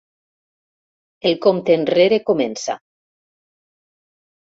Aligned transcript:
El 1.29 1.35
compte 1.43 1.75
enrere 1.81 2.19
comença. 2.31 2.77